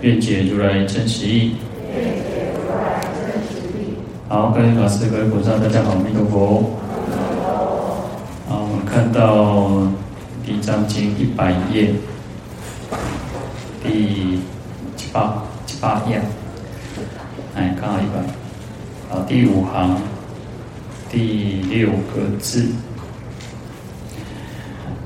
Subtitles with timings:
[0.00, 1.54] 愿解如来真实义。
[4.28, 6.70] 好，各位法师、各位菩萨，大家好，弥陀佛。
[8.48, 9.66] 好，我们看到
[10.46, 11.92] 《地藏经》一百页，
[13.82, 14.38] 第
[14.96, 16.20] 七八七八页，
[17.56, 18.22] 哎，刚好一百。
[19.10, 19.96] 好，第五行，
[21.10, 22.66] 第六个字。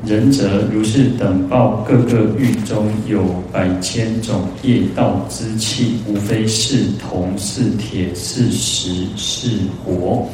[0.05, 10.27] 仁者，如是等报，各个狱中有百千种业道之器，无非是铜、是铁、是石、是火，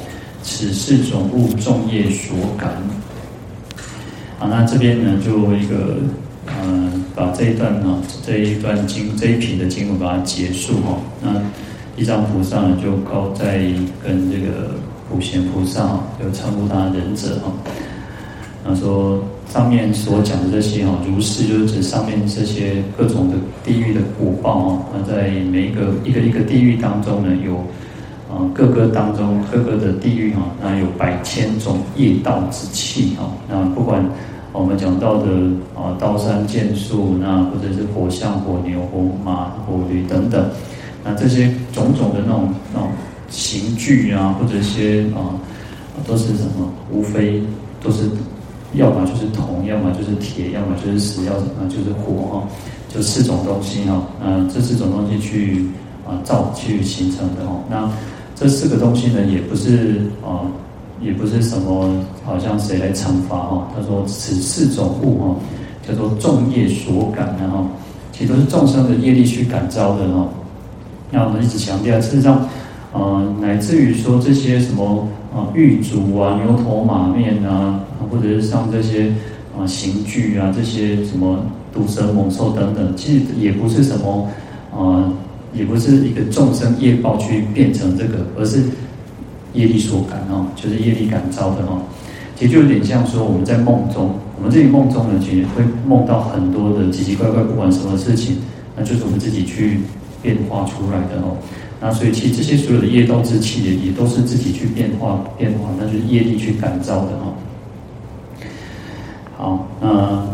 [0.43, 2.71] 此四种物众业所感。
[4.39, 5.99] 好，那这边呢，就一个，
[6.47, 10.99] 嗯、把这一段呢，这一段经这一品的经文把它结束哈。
[11.23, 11.31] 那
[11.95, 13.59] 地藏菩萨呢，就告在
[14.03, 14.77] 跟这个
[15.11, 17.53] 普贤菩萨就称呼他仁者哈。
[18.65, 19.23] 他说。
[19.51, 24.79] 上面所讲的这些哈，如是就是指上面这些各种的地狱的果报啊。
[24.93, 27.57] 那在每一个一个一个地狱当中呢，有
[28.31, 33.33] 啊各个当中各个的地狱哈，那有百千种业道之气哈。
[33.49, 34.07] 那不管
[34.53, 35.27] 我们讲到的
[35.75, 40.45] 啊刀山剑树，那或者是火象火牛火马火驴等等，
[41.03, 42.91] 那这些种种的那种那种
[43.31, 45.41] 刑具啊，或者一些啊
[46.07, 46.71] 都是什么？
[46.93, 47.43] 无非
[47.83, 48.03] 都是。
[48.75, 52.49] 要么就是铜，要么就是铁，要么就是石，要么就是火哈，
[52.89, 55.67] 就四种东西哈，嗯，这四种东西去
[56.07, 57.59] 啊造去形成的哈。
[57.71, 57.91] 那
[58.35, 60.45] 这四个东西呢，也不是啊，
[61.01, 61.91] 也不是什么
[62.25, 63.69] 好像谁来惩罚哈。
[63.75, 65.37] 他说此四种物哈，
[65.89, 67.67] 叫做众业所感的哈，
[68.13, 70.29] 其实都是众生的业力去感召的哈。
[71.11, 72.47] 那我们一直强调，事实上，
[72.93, 75.09] 呃，乃至于说这些什么。
[75.35, 77.81] 啊，狱卒啊，牛头马面啊，
[78.11, 79.13] 或者是像这些
[79.57, 84.29] 啊刑具啊，这些什么毒蛇猛兽等等，其实也不是什么
[84.75, 85.13] 啊，
[85.53, 88.63] 也不是一个众生业报去变成这个，而是
[89.53, 91.83] 业力所感哦，就是业力感召的哦。
[92.35, 98.39] 其实就有点像说我们在梦中，我们这里梦中呢，其实会梦到很多的奇奇怪怪，不管什么事情，
[98.77, 99.81] 那就是我们自己去
[100.23, 101.37] 变化出来的哦。
[101.81, 107.33] 那所以，其实这些所有的业道之气也也都是自己去变化变化，那就是业力去感召的哈。
[109.37, 109.87] 好，那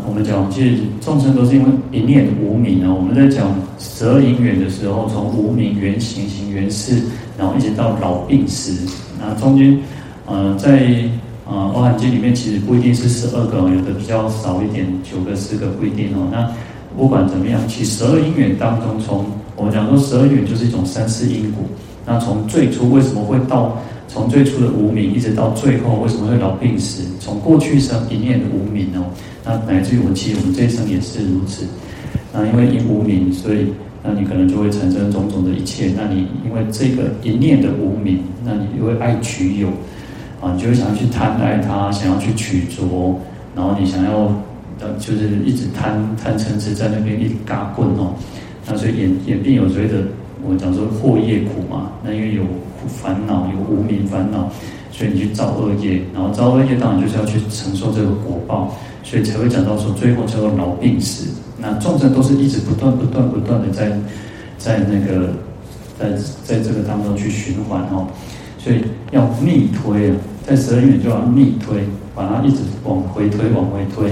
[0.07, 2.91] 我们讲，其实众生都是因为一念无明啊。
[2.91, 7.03] 我们在讲十二因缘的时候，从无明缘行行缘识，
[7.37, 8.89] 然后一直到老病死，
[9.19, 9.77] 那中间，
[10.25, 11.07] 呃，在
[11.45, 16.27] 呃《阿含经》里面，其实不一定是十二个，有的比较少一点，九个、十个不一定哦。
[16.31, 16.51] 那
[16.97, 21.63] 不管怎么样，其实十二因缘当中，从我们讲说十二缘就是一种三世因果。
[22.05, 23.77] 那从最初为什么会到
[24.07, 27.03] 从最初的无明，一直到最后为什么会老病死？
[27.19, 29.05] 从过去生一念的无明哦，
[29.43, 31.65] 那乃至于我们其实我们这一生也是如此。
[32.31, 33.67] 那因为因无明，所以
[34.03, 35.89] 那你可能就会产生种种的一切。
[35.97, 39.69] 那你因为这个一念的无明，那你就会爱取有
[40.41, 42.83] 啊，你就会想要去贪爱它，想要去取着，
[43.55, 44.31] 然后你想要
[44.99, 48.13] 就是一直贪贪嗔痴在那边一直嘎棍哦。
[48.67, 50.03] 那所以眼眼病有所谓的，
[50.43, 51.91] 我们讲说惑业苦嘛。
[52.03, 52.43] 那因为有
[52.87, 54.49] 烦恼，有无明烦恼，
[54.91, 61.29] 所以你去造恶业，然后造恶业当然就是要去承受这个果报，所以才会讲到说最后叫做老病死。
[61.57, 63.89] 那众生都是一直不断不断不断的在
[64.57, 65.29] 在那个
[65.99, 66.11] 在
[66.43, 68.07] 在这个当中去循环哦，
[68.57, 68.81] 所以
[69.11, 70.15] 要逆推啊，
[70.45, 71.83] 在十二缘就要逆推，
[72.13, 74.11] 把它一直往回推，往回推。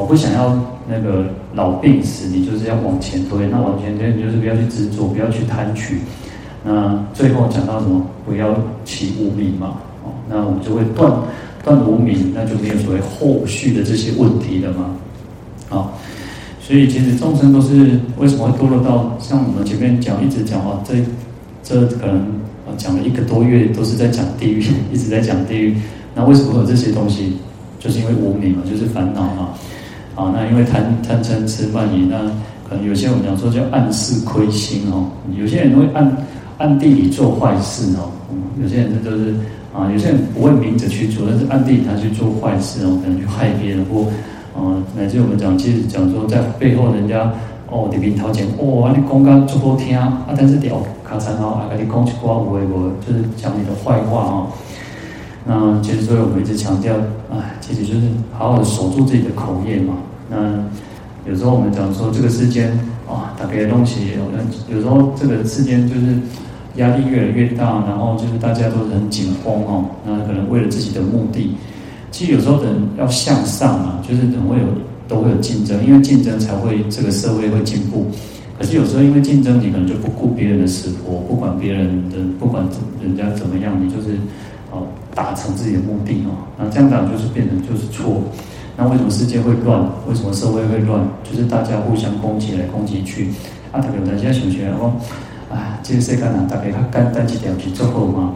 [0.00, 3.46] 我不想要那个老病死，你就是要往前推。
[3.48, 5.98] 那往前推，你就是不要去执着，不要去贪取。
[6.64, 8.06] 那最后讲到什么？
[8.24, 9.76] 不要起无明嘛。
[10.28, 11.12] 那我们就会断
[11.62, 14.96] 断无明，那就没有所谓后续的这些问题了嘛。
[15.68, 15.92] 啊，
[16.60, 20.94] 所以其实众生都是为什么会堕落到像我们前面讲，一直讲啊，这
[21.62, 22.24] 这可能
[22.78, 25.76] 讲了一个多月，都是在讲地狱， 一直在讲地狱。
[26.14, 27.36] 那为什么有这些东西？
[27.78, 29.54] 就是因为无明嘛，就是烦恼嘛。
[30.20, 32.18] 啊，那因为贪贪嗔痴慢疑，那
[32.68, 36.14] 可能有些我们讲说叫暗示亏心哦，有些人会暗
[36.58, 38.12] 暗地里做坏事哦，
[38.62, 39.34] 有些人这都是
[39.72, 44.02] 啊，有些人不会明着去做，但是暗地里他去做坏事哦，可能去害别人或，
[44.54, 47.32] 啊，乃至我们讲，其实讲说在背后人家
[47.70, 54.46] 哦，你别掏钱哦，你讲个足好听啊，但是掉卡残哦，啊，跟你讲一句话，我我就是讲你的坏话哦。
[55.46, 56.94] 那其实所以我们一直强调，
[57.32, 58.02] 哎，其实就是
[58.36, 59.94] 好好的守住自己的口业嘛。
[60.30, 60.64] 那
[61.28, 62.70] 有时候我们讲说这个世间
[63.06, 66.16] 啊，大概东西有，有时候这个世间就是
[66.76, 71.56] 压力越来越大，然后就是大家都是很紧绷哦，那可能为了自己的目的，
[72.10, 74.64] 其实有时候人要向上啊，就是人会有。
[75.10, 78.06] 都会有竞争，因为竞争才会这个社会会进步。
[78.56, 82.64] 可是有时候因为竞争，你可能就不顾别人的死活，不管别人的，不管
[83.02, 84.16] 人家怎么样，你就是
[84.70, 86.46] 哦达成自己的目的哦。
[86.56, 88.22] 那这样讲就是变成就是错。
[88.80, 89.78] 那为什么世界会乱？
[90.08, 91.06] 为什么社会会乱？
[91.22, 93.28] 就是大家互相攻击来攻击去。
[93.72, 94.90] 啊，特别有现在想起来说，
[95.52, 98.32] 啊，这个世界哪大概他干单几条去做后嘛？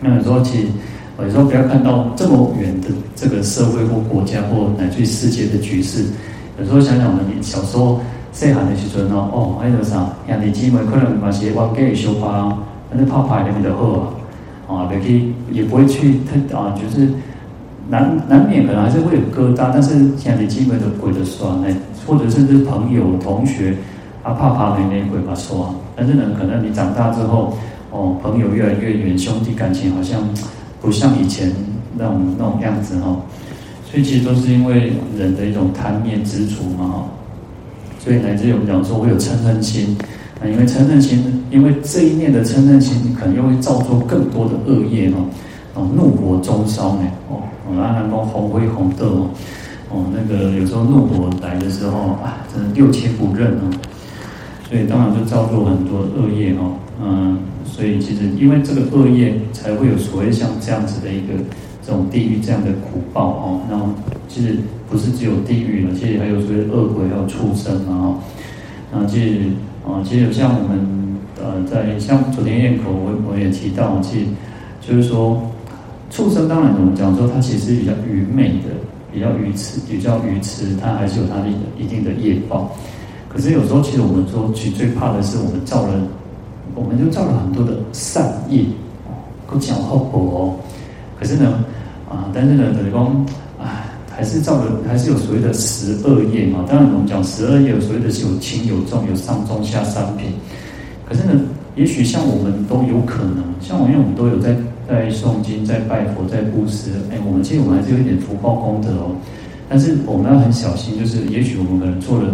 [0.00, 0.66] 那有时候其实。
[1.22, 6.06] 有时候不要看到这么远的这个社会或国家或乃至世界的局势，
[6.58, 8.00] 有时候想想我们小时候
[8.32, 12.48] 细汉的时阵哦，哦，还有啥兄弟姐妹可能嘛是往家里修花，
[12.88, 14.08] 反正泡泡里面的喝
[14.66, 17.06] 啊，啊，可以也不会去太啊，就是
[17.88, 21.68] 难难免可能还是会有疙瘩，但是兄弟姐妹都鬼的算呢，
[22.06, 23.76] 或者甚至朋友同学
[24.22, 27.56] 啊，怕怕没那鬼把说，但是呢，可能你长大之后
[27.90, 30.20] 哦，朋友越来越远，兄弟感情好像。
[30.82, 31.48] 不像以前
[31.96, 33.16] 那种那种样子哈，
[33.88, 37.04] 所以其实都是因为人的一种贪念执着嘛哈，
[38.00, 39.96] 所以乃至于我们讲说会有嗔恨心，
[40.40, 45.22] 啊，因为嗔恨心，因为这一念的嗔恨心，可能又会造作更多的恶业哦，
[45.74, 47.38] 哦，怒火中烧呢，哦，
[47.78, 49.30] 阿难讲红灰红豆哦，
[49.90, 53.70] 哦，那个有时候怒火来的时候啊，真的六亲不认哦，
[54.68, 57.38] 所以当然就造作很多恶业哦，嗯。
[57.64, 61.32] 所以其实因为这个恶业，才会有所谓像这样子的一个
[61.82, 63.60] 这种地狱这样的苦报哦。
[63.70, 63.80] 那
[64.28, 64.58] 其实
[64.90, 68.18] 不是只有地狱了，其实还有所谓恶鬼，还有畜生啊。
[68.92, 69.38] 啊，其实
[69.86, 74.26] 啊，其实像我们呃，在像昨天咽口，我我也提到，其实
[74.86, 75.50] 就是说
[76.12, 78.68] 畜生，当然我们讲说它其实比较愚昧的，
[79.10, 81.48] 比较愚痴，比较愚痴，它还是有它的
[81.78, 82.70] 一定的业报。
[83.30, 85.94] 可是有时候，其实我们说，其实最怕的是我们造了。
[86.74, 88.64] 我们就造了很多的善业，
[89.46, 90.56] 不，讲后果哦。
[91.18, 91.64] 可是呢，
[92.08, 93.00] 啊，但是呢，等于说，
[93.58, 96.64] 啊，还是造了，还是有所谓的十二业嘛。
[96.68, 100.28] 当然，我们讲十二业，有所谓的是有轻有重，有上中下三品。
[101.08, 101.40] 可是呢，
[101.74, 104.56] 也许像我们都有可能，像我，因为我们都有在
[104.88, 109.16] 在诵经、在拜佛、在布施，哎，我们其实我们还是有一点福报功德哦。
[109.68, 112.28] 但是我们要很小心，就是也许我们可能做了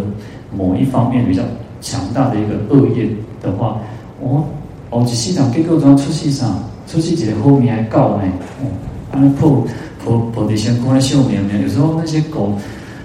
[0.53, 1.43] 某一方面比较
[1.81, 3.09] 强大的一个恶业
[3.41, 3.81] 的话。
[4.21, 4.45] 哦，
[4.91, 8.25] 哦，一世人结果怎出世上，出世一个好命的狗呢？
[8.61, 8.67] 哦，
[9.13, 9.65] 安尼破
[10.03, 11.63] 破破地先过来秀命命。
[11.63, 12.59] 有时候那些狗，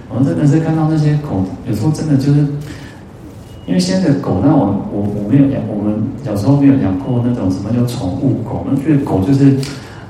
[0.10, 2.48] 我们真的是看到那些狗，有时候真的就是，
[3.66, 8.64] 因为现在的狗，那我我我没有养，我们小时候没有养过那种什么叫宠物狗。
[8.66, 9.58] 我们觉得狗就是，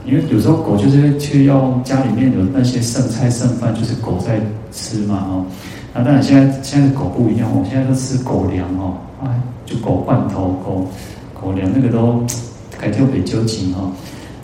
[0.05, 4.39] 因为有时候狗就是去要家里面有那些剩菜剩饭，就是狗在
[4.71, 5.45] 吃嘛哦。
[5.93, 9.29] 那当然现在现在的狗不一样我，现在都吃狗粮哦，哎。
[9.65, 10.85] 就狗罐头、狗
[11.39, 12.21] 狗粮那个都
[12.77, 13.89] 改掉北究竟哈。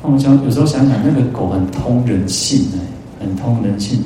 [0.01, 2.79] 那我想有时候想想，那个狗很通人性呢，
[3.19, 3.99] 很通人性。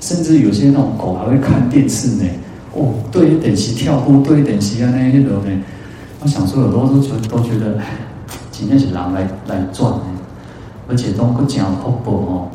[0.00, 2.24] 甚至有些那种狗还会看电视呢。
[2.78, 5.50] 哦，对一点起跳呼，对一点起啊那些都呢。
[6.20, 7.78] 我想说，有多都觉都觉得，
[8.50, 10.04] 今天是狼来来赚呢，
[10.88, 12.48] 而且都不讲好不哦。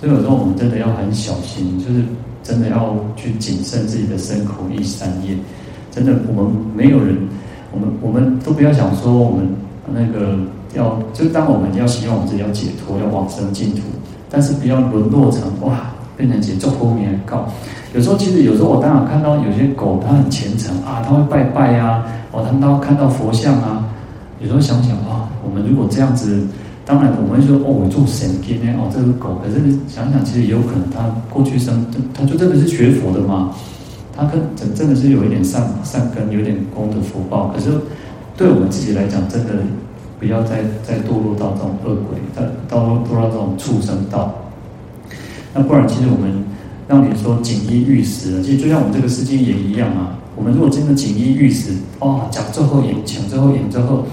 [0.00, 2.04] 所以有时候我们真的要很小心，就是
[2.42, 5.36] 真的要去谨慎自己的身口意三业。
[5.90, 7.16] 真的，我们没有人。
[7.72, 9.48] 我们我们都不要想说我们
[9.92, 10.38] 那个
[10.74, 13.80] 要，就当我们要希望我们自己要解脱，要往生净土，
[14.30, 17.48] 但是不要沦落成哇，变成节奏后面告。
[17.94, 23.86] 有时候其实有时候我当然看到有些狗它很虔诚啊，它会拜拜、啊，哦，它看到佛像啊。
[24.40, 26.44] 有时候想想啊，我们如果这样子，
[26.84, 33.50] 当然我们会说哦，我做神经呢，哦，这个狗，可是想想其实也有可能它过去生，它就真的是学佛的嘛。
[34.16, 37.48] 他跟真真的是有一点善善根，有点功德福报。
[37.54, 37.70] 可是
[38.36, 39.54] 对我们自己来讲，真的
[40.20, 44.34] 不要再再堕落到这种恶鬼，到到堕落到这种畜生道。
[45.54, 46.32] 那不然，其实我们
[46.86, 50.18] 让你说锦衣玉食，其实就像我们这个世界也一样啊。
[50.36, 54.04] 我们如果真的锦衣玉食，哦，讲最后赢，抢最后赢最后，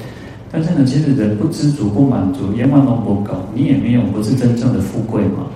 [0.52, 5.48] 但是呢，其实人不知足不满足，阎王龙不搞，你也没有不是真正的富贵嘛。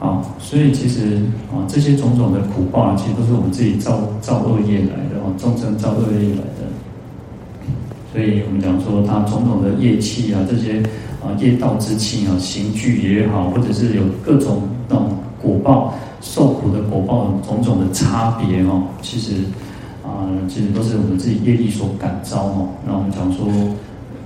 [0.00, 6.66] 好，所以其实啊，这些种种的苦报，其实都是我们自己造造恶业来的哦，众生造恶业来的。
[8.12, 10.82] 所以我们讲说，他种种的业气啊，这些
[11.22, 19.34] 啊业道之气啊，刑具也好，或者是有各种那种果报受苦的果报种种的差别哦，其实
[20.02, 22.68] 啊，其实都是我们自己业力所感召哦。
[22.86, 23.46] 那我们讲说，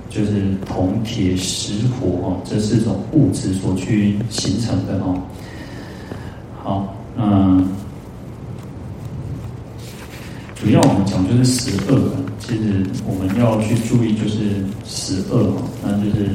[0.09, 5.21] 就是铜、铁、石、火哦，这四种物质所去形成的哦。
[6.63, 7.67] 好，嗯，
[10.55, 11.95] 主要我们讲就是十二，
[12.39, 16.29] 其实我们要去注意就是十二哦，那就是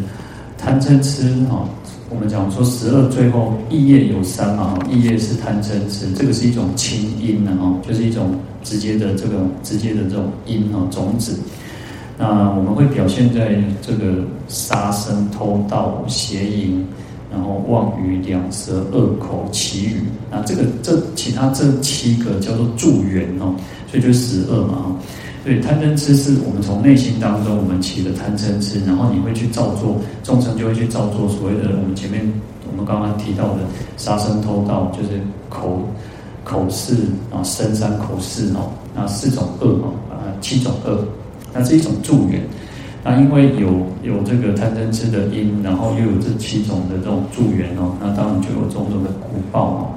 [0.58, 1.66] 贪嗔痴哈。
[2.14, 11.36] 我们讲说十二最后意业有三嘛，意业是贪嗔痴，这个是一种亲因的哈，就是一种直接的这个直接的这种因啊种子。
[12.16, 16.86] 那我们会表现在这个杀生、偷盗、邪淫，
[17.32, 20.02] 然后妄语、两舌、恶口、綺语。
[20.30, 23.52] 那这个这其他这七个叫做助缘哦，
[23.90, 24.96] 所以就十二嘛。
[25.44, 32.24] 对，贪嗔痴是我们从内心当中我们起的贪嗔痴，然后你会去造作，众生就会去造作所谓的我们前面
[32.70, 33.60] 我们刚刚提到的
[33.98, 35.20] 杀生、偷盗，就是
[35.50, 35.86] 口
[36.44, 36.96] 口事
[37.30, 41.04] 啊，身三口四哦，那四种恶哦，啊七种恶，
[41.52, 42.40] 那是一种助缘。
[43.04, 49.90] 那因为有有这个贪嗔痴的因，然后又有这七种的这种助缘哦，那当然就有种种的果报哦。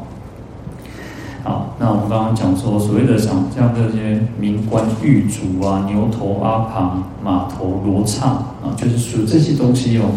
[1.48, 10.10] 好，那我们刚刚讲说，所谓的像像这些名官狱卒啊、牛头阿旁、马头罗刹啊，就是属这些东西哦。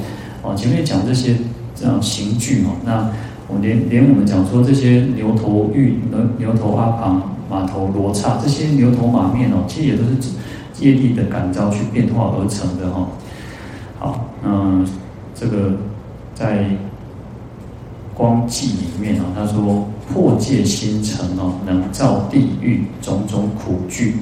[0.43, 1.37] 哦，前面讲这些
[1.73, 3.13] 这样刑具哦，那
[3.47, 10.17] 我连连我们讲说这些牛头狱、牛牛头阿旁、马头罗刹这些牛头马面哦，其实也都是
[10.85, 13.07] 业力的感召去变化而成的哈。
[14.01, 14.85] 好，嗯，
[15.33, 15.75] 这个
[16.35, 16.65] 在。
[18.13, 24.15] 光记里面哦，他说破戒心成哦，能造地狱种种苦具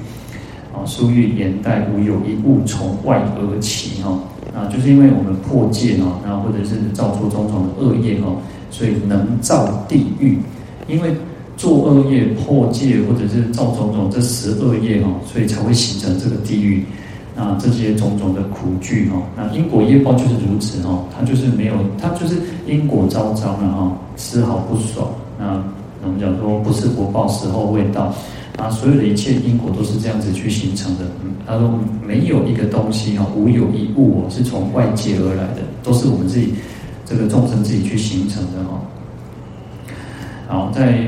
[0.73, 0.85] 啊。
[0.85, 4.19] 书欲言代无有一物从外而起哈，
[4.55, 8.37] 啊，就是因为我们破戒哦，那或者是造出种种的恶业哦，
[8.71, 10.37] 所以能造地狱。
[10.87, 11.15] 因为
[11.57, 16.85] 做恶业破戒或者是造种种这十恶业哦，所以才会形成这个地狱。
[17.35, 22.35] 啊，这些种种的苦具哈，那因果业报就是如此哈，它就是没有，它就是
[22.67, 25.07] 因果昭彰了哈，丝毫不爽。
[25.39, 25.63] 那
[26.03, 28.13] 我们讲说不是果报时候未到，
[28.57, 31.05] 啊，所有的一切因果都是这样子去形成的。
[31.45, 36.53] 他说没有一个东西哈，无有一物哦是从外界而来的，都是我们自己
[37.05, 38.79] 这个众生自己去形成的哈。
[40.47, 41.07] 好，在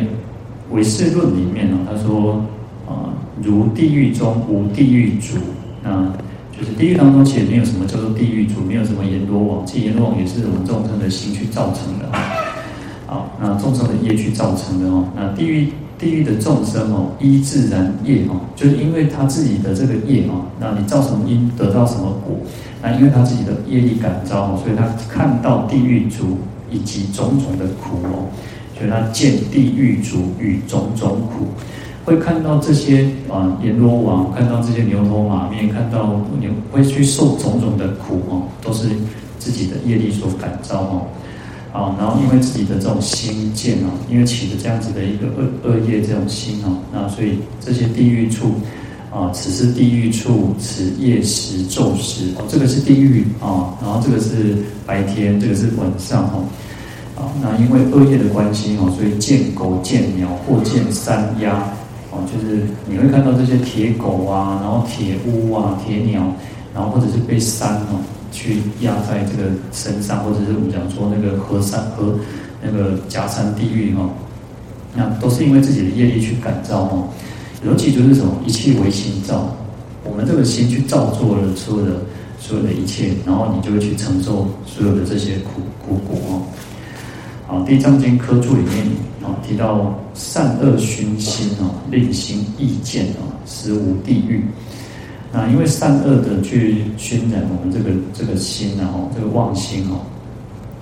[0.71, 2.43] 唯识论里面呢，他说
[2.87, 5.37] 啊，如地狱中无地狱主。
[5.83, 6.11] 那
[6.55, 12.40] 就是地狱当中其实没有什么叫做地狱主，没有什么阎罗王，其实阎罗王也是我们众生的心去造成的。
[13.11, 15.03] 好，那众生的业去造成的哦。
[15.13, 15.67] 那地狱
[15.99, 22.37] 地狱的众生哦，依自然业哦，就是因为他自己的这个业哦，那你造什么因得到什么果，
[22.81, 26.37] 那因为他自己的业力感召哦，所以他看到地狱主
[26.71, 28.31] 以及种种的苦哦，
[28.77, 31.47] 所以他见地狱主与种种苦。
[32.05, 38.87] 会看到这些啊，阎罗王看到这些牛头马面，看到牛会去受种种的苦哦，都是
[39.37, 41.01] 自己的业力所感召哦，
[41.71, 48.55] 啊，然后因为自己的这种心见哦，因为起的这样子的一个恶恶业这种心哦，那所以这些地狱处
[49.09, 56.43] 啊，此是地狱处，此夜时昼时哦，这个是地狱啊，然后这个是白天，这个是晚上哦。
[57.15, 61.63] 啊，那因为恶业的关系哦，所以见狗见鸟或见山鸦。
[62.13, 66.21] 哦，就是你会看到这些铁狗啊，然后铁屋啊，铁鸟，
[66.73, 67.99] 然后或者是被山哦
[68.31, 72.17] 去压在这个身上，或者是我们讲说那个河山河
[72.63, 74.09] 那个夹山地狱哈，
[74.95, 77.07] 那都是因为自己的业力去感召哦。
[77.63, 79.55] 尤其就是什么，一切唯心造，
[80.03, 81.91] 我们这个心去造作了所有的
[82.39, 86.41] 所有的一切，然后你就会去承受所有的这些苦苦果哦。
[87.45, 89.11] 好，《地藏经》科注里面。
[89.21, 94.43] 啊，提到善恶熏心哦，令心意见哦，实无地狱。
[95.33, 100.01] 那因为善恶的去熏染我们这个这个心然后这个妄心哦，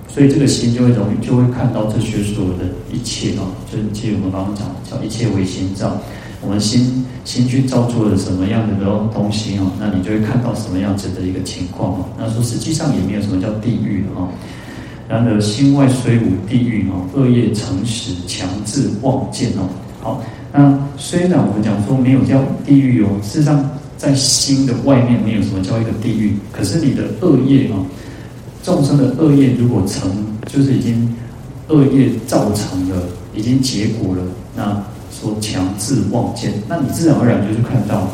[0.08, 5.96] 所以这个心就会容易就会看到这些所有的一切哦，就是其实我们刚刚讲叫一切为心造，
[6.42, 12.04] 我们心心去造出了什么样的东东西哦，那你就会看到什么样子的一个情况哦。
[12.18, 14.28] 那说实际上也没有什么叫地狱哦。
[15.08, 19.68] 然而心外虽无地狱哦，恶业成实，强制妄见哦。
[20.00, 23.68] 好，那虽然我们讲说没有叫地狱哦，事实上
[24.00, 26.34] 在心的外面没有什么叫一个地狱。
[26.50, 27.76] 可是你的恶业啊，
[28.62, 30.10] 众生的恶业如果成，
[30.46, 31.14] 就是已经
[31.68, 32.96] 恶业造成了，
[33.34, 34.22] 已经结果了，
[34.56, 38.08] 那说强制妄见，那你自然而然就去看到。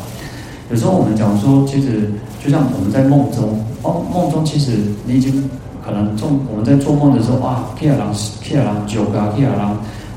[0.69, 2.11] 有时候我们讲说，其实
[2.43, 4.71] 就像我们在梦中，哦，梦中其实
[5.05, 5.49] 你已经。
[5.87, 8.05] 可能做我们在做梦的时候，哇，去啊人，
[8.41, 9.65] 去啊人，酒咖，去啊人，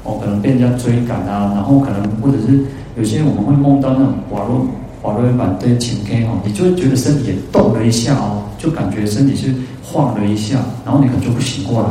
[0.03, 2.59] 哦，可能被人家追赶啊，然后可能或者是
[2.97, 4.67] 有些我们会梦到那种瓦罗
[5.03, 11.89] 瓦罗板对晴天哦，你就会觉得身体也动了一下哦，就感觉身体是晃了一下，然后你可能就不醒过来。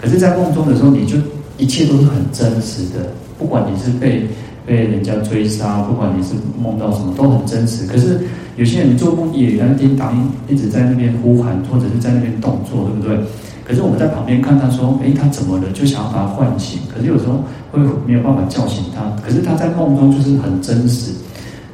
[0.00, 1.16] 可是，在梦中的时候，你就
[1.56, 4.28] 一切都是很真实的，不管你是被
[4.66, 7.86] 被人家追杀，不管你是梦到什么，都很真实。
[7.86, 8.20] 可是
[8.56, 10.14] 有些人做梦也在叮当，
[10.48, 13.18] 一直在那边呼喊，或者是在那边动作，对不对？
[13.64, 15.64] 可是我们在旁边看他说，诶，他怎么了？
[15.72, 16.80] 就想要把他唤醒。
[16.94, 19.02] 可是有时候会没有办法叫醒他。
[19.24, 21.10] 可是他在梦中就是很真实。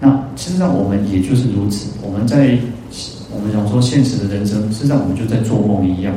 [0.03, 1.91] 那实际上我们也就是如此。
[2.03, 2.59] 我们在
[3.31, 6.13] 我们讲说现实的人生，实际上我们就在做梦一样。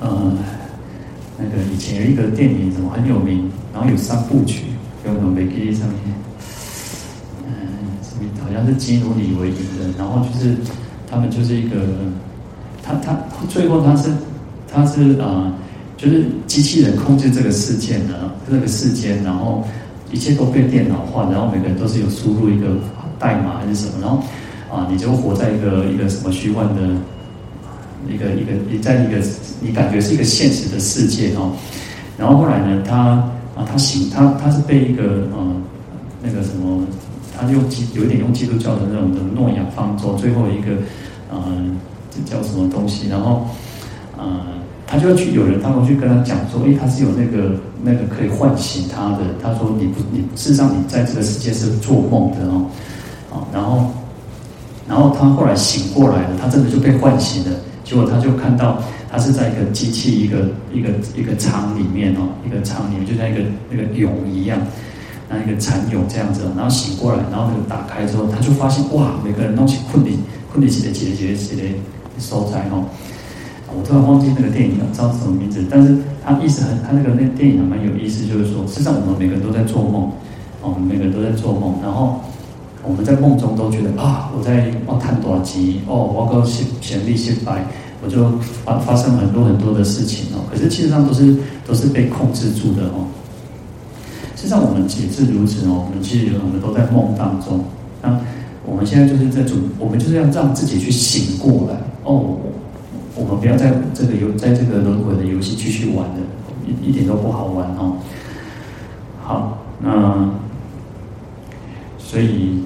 [0.00, 0.38] 嗯，
[1.36, 4.66] 那个以前有一个电影，什么很有名，然后有三部曲，
[5.04, 5.98] 有那种美剧上面，
[7.48, 7.50] 嗯，
[8.44, 10.54] 好像是基努里维演的，然后就是
[11.10, 11.76] 他们就是一个，
[12.80, 13.18] 他他
[13.48, 14.10] 最后他是
[14.72, 15.52] 他是啊、
[15.96, 19.64] 就是机器人控制这个世界呢，这个世间，然后
[20.10, 22.66] 一切都被电脑化，然后每个人都是有输入一个
[23.18, 24.22] 代码还是什么，然后
[24.70, 26.82] 啊、你就活在一个一个什么虚幻的。
[28.08, 29.22] 一个一个你在一个
[29.60, 31.52] 你感觉是一个现实的世界哦，
[32.16, 32.96] 然后后来呢，他
[33.54, 35.62] 啊他醒他他是被一个嗯
[36.22, 36.82] 那个什么，
[37.38, 40.80] 他用基有一点用基督教的那种的诺亚方舟最后一个
[41.30, 41.76] 嗯
[42.10, 43.46] 这叫什么东西，然后
[44.18, 44.40] 嗯
[44.90, 47.52] 他就要去有人他会去跟他讲说，诶他是有那个
[47.84, 52.66] 那个可以唤醒他的，他说你不你事实上你在这个世界是做梦的哦，
[53.30, 53.86] 啊然后
[54.88, 57.56] 然后他后来醒过来了，他真的就被唤醒了。
[57.84, 64.58] 结果他就看到，他是在一个机器一个一个一个舱里面哦，一个舱里面就像一个那个蛹一样，
[65.28, 70.18] 那一个蚕蛹这样子，然后醒过来，然后那个打开之后，他就发现哇，每个人都是困里
[70.52, 71.62] 困里起来起来起来起来
[72.18, 72.84] 收在哦。
[73.76, 75.64] 我突然忘记那个电影了，知道什么名字？
[75.70, 80.10] 但是他意思很，他那个那电影还蛮有意思，就是说，实际上我们每个人都在做梦，
[80.62, 82.20] 哦，我们每个人都在做梦，然后。
[82.82, 87.66] 我们在梦中都觉得啊，我在哦探多少集哦，我要先前立先白，
[88.02, 88.26] 我就
[88.64, 90.40] 发发生很多很多的事情哦。
[90.50, 93.04] 可是其实上都是都是被控制住的哦。
[94.34, 95.84] 实际上我们也是如此哦。
[95.86, 97.62] 我们其实我们都在梦当中。
[98.00, 98.18] 那
[98.64, 102.38] 我们现在就是在主，我们就是要让自己去醒过来哦。
[103.20, 106.16] 我们不要在这个游在这个轮回的游戏继续玩了，
[106.66, 107.96] 一一点都不好玩哦。
[109.22, 110.30] 好，那。
[111.98, 112.58] 所以，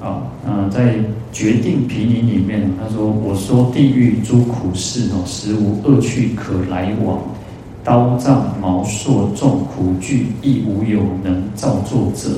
[0.00, 0.94] 啊，呃，在
[1.30, 7.18] 决定毗尼里面，他说：“我说地狱诸苦事哦，实无恶趣可来往，
[7.84, 12.30] 刀杖矛槊众苦具，亦无有能造作者。”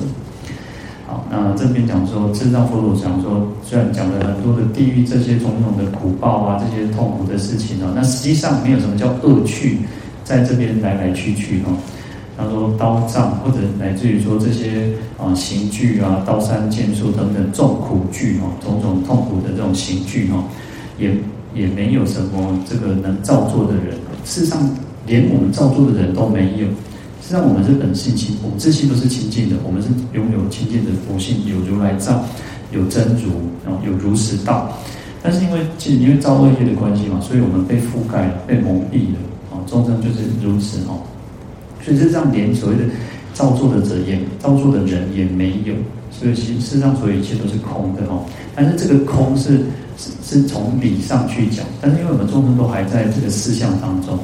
[1.08, 9.78] 好，那这边讲说，智障佛陀讲说，虽然讲了很多的地狱这些种种的苦报啊，这些痛苦的事情哦，那实际上没有什么叫恶趣，
[10.22, 11.72] 在这边来来去去哦。
[12.36, 20.44] 他说刀杖，或者乃至于说这些啊刑具啊，刀山剑树等等重苦具哈，种种痛苦的这种刑具哈，
[20.98, 21.10] 也
[21.54, 23.96] 也没有什么这个能造作的人。
[24.26, 24.60] 事实上，
[25.06, 26.66] 连我们造作的人都没有。
[27.28, 32.24] 实际上，我们是本性清，我们自信都是清净的，我们是拥有清净的佛性，有如来藏，
[32.72, 33.28] 有真如，
[33.62, 34.72] 然后有如实道。
[35.22, 39.20] 但是因为其实因为造恶业的关系嘛，所以我们被覆盖了，被蒙蔽了。
[39.52, 41.04] 啊，众生就是如此哦。
[41.84, 42.84] 所以是这样，连所谓的
[43.34, 45.74] 造作的者也造作的人也没有，
[46.10, 48.24] 所以其实事实上所有一切都是空的哦。
[48.56, 49.58] 但是这个空是
[49.98, 54.18] 是是从理上去讲，但是因为我们众生都还在这个思想当中，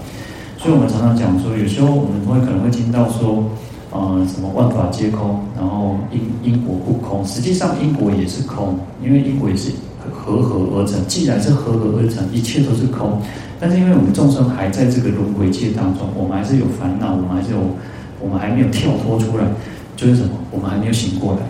[0.64, 3.44] 所以我们常常讲说，有时候我们会可能会听到说，
[3.90, 7.22] 呃，什么万法皆空，然后因因果不空。
[7.27, 9.70] 实际上因果也是空，因为因果也是
[10.11, 11.07] 和合而成。
[11.07, 13.20] 既然是和合而成，一切都是空。
[13.61, 17.59] 但是因为我们众生还在这个轮回界当中，我们还是有烦恼，我们还是有，
[18.18, 19.44] 我们还没有跳脱出来，
[19.98, 20.31] 就是什么？
[20.50, 21.40] 我们还没有醒过来。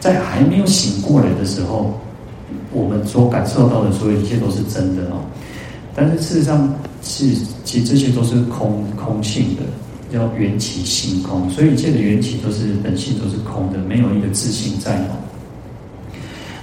[0.00, 1.92] 在还没有醒过来的时候，
[2.72, 5.20] 我们所感受到的所有一切都是真的哦。
[5.94, 7.26] 但是事实上，是
[7.64, 9.62] 其实这些都是空空性的，
[10.12, 11.48] 叫缘起性空。
[11.50, 15.16] 所以一切的缘起都是本性都是空的，没有一个自性在哦。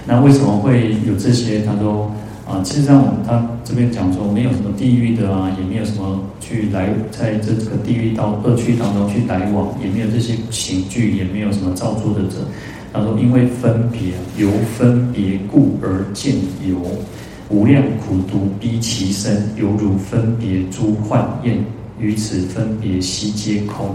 [0.06, 1.62] 那为什么会有这些？
[1.62, 2.10] 他说。
[2.50, 12.38] 啊，事实上他这边讲说，没有什么地狱的啊，也没有什么去来在这个地狱道恶趣当中去来往，也没有这些刑具，也没有什么造作的者。
[12.92, 14.00] 他说，因为分别
[14.36, 16.34] 由分别故而见
[16.66, 16.74] 有
[17.50, 21.58] 无量苦毒逼其身，犹如分别诸幻焰，
[21.98, 23.94] 于此分别悉皆空。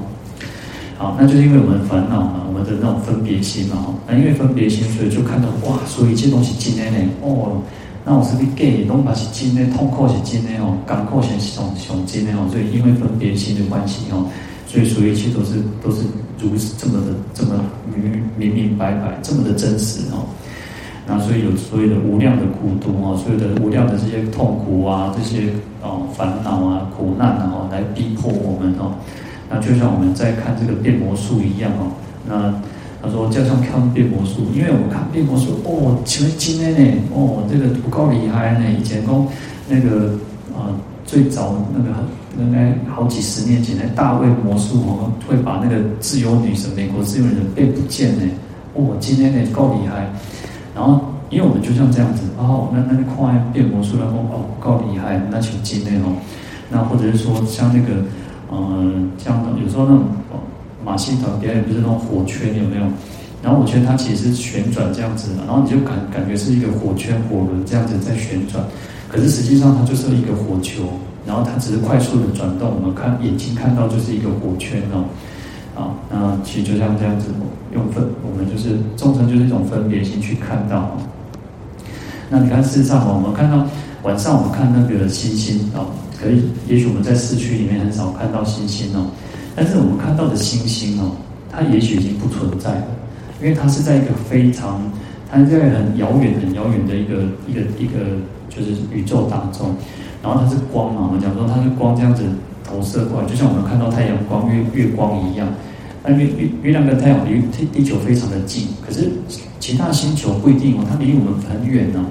[0.98, 7.62] 好，那就是因为我们烦恼嘛，我们的那种分别心嘛，那因为分别心，所以就看到哇，所以这东西今天呢，哦。
[8.08, 14.30] 那我是不是给拢把是真的，痛苦是真的哦，感苦是上上真的哦，所以因为分别心的关系哦，
[14.68, 16.04] 所以所有一切都是都是
[16.40, 20.22] 如此这么的这么明明明白白，这么的真实哦。
[21.08, 25.50] 那所以有所有的无量的苦毒哦，所有的无量的这些痛苦啊，这些
[25.82, 28.94] 哦烦恼啊、苦难啊，哦，来逼迫我们哦。
[29.48, 31.94] 那就像我们在看这个变魔术一样哦。
[32.28, 32.52] 那
[33.04, 37.02] 他说就像看变魔术，因为我看变魔术哦，请问今天呢？
[37.14, 38.66] 哦，这个不够厉害呢。
[38.76, 39.28] 以前讲
[39.70, 40.10] 那个
[40.58, 40.74] 啊、
[41.06, 41.90] 最早那个
[42.40, 48.24] 应该好几十年前，那大卫魔术哦，会把那个自由女神、美国自由女神变不见呢。
[48.74, 50.10] 哦，今天呢够厉害。
[50.76, 56.12] 然后，因为我们就像这样子，哦，那那个快变魔术，然后哦够厉害，那请进内哦，
[56.70, 58.04] 那或者是说像那个，
[58.52, 60.04] 嗯、呃，像有时候那种
[60.84, 62.84] 马戏团表演，不是那种火圈有没有？
[63.42, 68.64] 然后火圈它其实是旋转这样子的，然后你就感感觉是一个火圈火轮这样子在旋转，
[69.08, 70.84] 可是实际上它就是一个火球，
[71.26, 75.06] 然后它只是快速的转动，我们看眼睛看到就是一个火圈哦。
[75.76, 77.28] 啊，那其实就像这样子，
[77.74, 80.96] 用分，我们就是众生就是一种分别心去看到。
[82.30, 83.64] 那你看，事实上我们看到
[84.04, 85.86] 晚上我们看那个星星啊，
[86.20, 89.06] 可以，也许我们在市区里面很少看到星星哦，
[89.56, 91.12] 但是我们看到的星星哦，
[91.52, 92.88] 它也许已经不存在了，
[93.42, 94.82] 因为它是在一个非常，
[95.30, 98.16] 它在很遥远、很遥远的一个一个一个
[98.50, 99.76] 就是宇宙当中，
[100.24, 102.24] 然后它是光嘛，我们讲说它是光这样子。
[102.76, 105.48] 投射过来，就像我们看到太阳光、月月光一样。
[106.04, 109.10] 那月月月亮跟太阳离地地球非常的近，可是
[109.62, 112.06] 其他星球不一定哦，它离我们很远呢。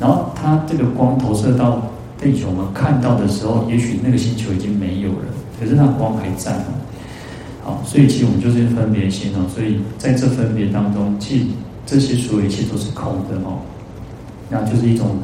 [0.00, 1.80] 然后它这个光投射到
[2.20, 5.24] 地球，我们看到的时候，也许那个星球已经没有了，
[5.58, 6.52] 可是它光还在。
[7.62, 9.46] 好，所以其实我们就是分别心哦。
[9.54, 11.44] 所以在这分别当中，其实
[11.86, 13.60] 这些所有一切都是空的哦。
[14.50, 15.16] 那就是一种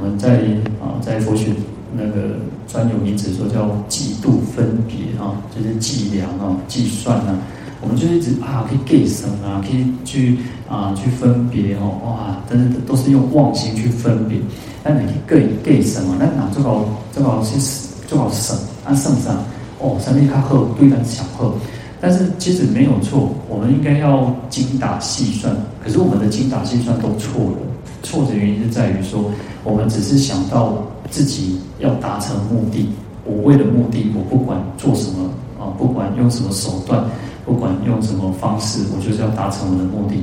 [0.00, 0.40] 我们在
[0.82, 1.52] 啊，在佛学。
[1.96, 7.38] 那个专有名词说叫计度分别啊，就是计量啊、计算啊，
[7.80, 14.38] 我们就一直啊可以计生啊，可以去啊去分别哦，哇，真的都是用妄心去分别。
[14.82, 19.36] 那你可以计计生啊，那哪最好最好是最好省啊省上
[19.80, 21.54] 哦，上面看好对咱想好，
[22.00, 27.58] 但是其实没有错，我们应该要精打细算，可是我们的精打细算都错了，
[28.04, 29.28] 错的原因是在于说，
[29.64, 30.80] 我们只是想到。
[31.10, 32.88] 自己要达成目的，
[33.24, 37.04] 我为了目的，我不管做什么啊，不管用什么手段，
[37.44, 40.16] 不管用什么方式，我就是要达成我的目的。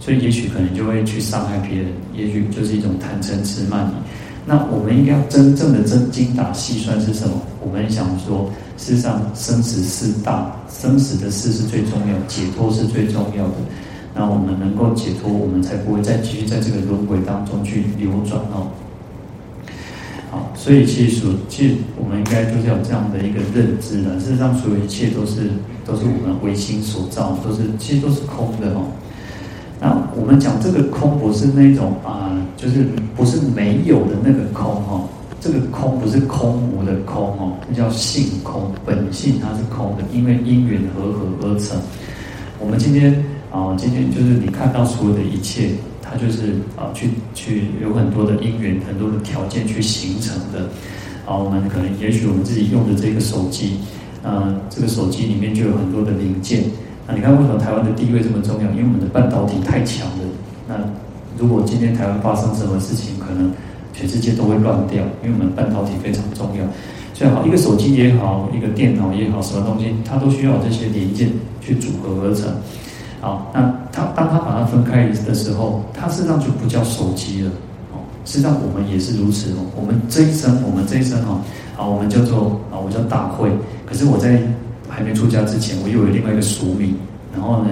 [0.00, 3.92] 所以也许可能就会去伤害别人，也许就是一种贪嗔痴慢疑。
[4.46, 7.34] 那我们应该要真正的真精打细算是什么？
[7.60, 13.54] 我们想说，事实上生死事大，生死的事是最重要，解脱是最重要的。
[14.14, 18.68] 那我们能够解脱，我们才不会再继续在这个轮回当中去流转哦。
[20.30, 24.18] 好，所以其实，其实我们应该就是有这样的一个认知呢。
[24.18, 25.50] 事实上，所有一切都是
[25.84, 28.84] 都是我们唯心所造，都是其实都是空的哦。
[29.80, 35.08] 那我们讲这个空，不是那种啊，就是不是没有的那个空哦。
[35.40, 41.76] 这个空不是空无的空哦，那叫性空，本性它是空的，因为因缘和合而成。
[42.60, 43.12] 我们今天
[43.52, 45.68] 啊，今天就是你看到所有的一切。
[46.04, 50.68] 它就是啊，去去有很多的因缘，很多的条件去形成的。
[51.24, 53.78] 啊，我们可能也许我们自己用的这个手机，
[54.22, 56.64] 啊，这个手机里面就有很多的零件。
[57.06, 58.70] 那你看为什么台湾的地位这么重要？
[58.72, 60.24] 因为我们的半导体太强了。
[60.68, 60.74] 那
[61.38, 63.50] 如果今天台湾发生什么事情，可能
[63.94, 66.64] 全世界都会乱掉，因为我们半导体非常重要。
[67.14, 71.30] 最好，一个手机也好，一个电脑也好，什么东西它都需要这些零件
[71.62, 72.52] 去组合而成。
[73.22, 77.50] 好，那他当他把它分开的时候，它实际上就不叫手机了。
[77.92, 79.62] 哦，实际上我们也是如此哦。
[79.76, 81.40] 我们这一生，我们这一生哦，
[81.78, 83.48] 啊，我们叫做啊，我叫大慧。
[83.86, 84.42] 可是我在
[84.88, 86.96] 还没出家之前，我又有另外一个俗名。
[87.32, 87.70] 然后呢，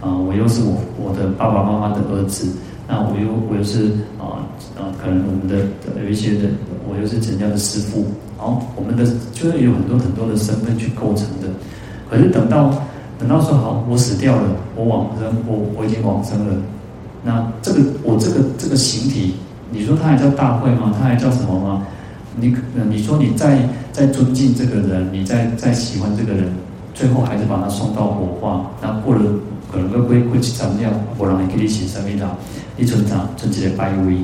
[0.00, 2.48] 啊，我又是我我的爸爸妈妈的儿子。
[2.88, 4.42] 那我又我又是啊
[4.74, 5.64] 啊，可能我们的
[6.02, 6.48] 有一些的，
[6.90, 8.04] 我又是陈家的师父。
[8.36, 11.46] 好，我们的就是有很多很多的身份去构成的。
[12.10, 12.74] 可是等到。
[13.18, 14.42] 等到说好，我死掉了，
[14.76, 16.54] 我往生，我我已经往生了。
[17.24, 19.34] 那这个我这个这个形体，
[19.72, 20.94] 你说它还叫大会吗？
[20.96, 21.86] 它还叫什么吗？
[22.36, 22.54] 你
[22.88, 26.52] 你说你再再尊敬这个人，你再再喜欢这个人，
[26.94, 28.70] 最后还是把他送到火化。
[28.80, 29.22] 那过了
[29.72, 30.92] 可能会会去怎么样？
[31.18, 32.28] 我让你给你写生命的，
[32.76, 33.28] 你存长？
[33.36, 34.18] 存几个百威，